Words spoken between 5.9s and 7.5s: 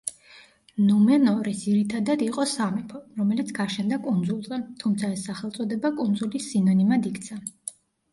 კუნძულის სინონიმად იქცა.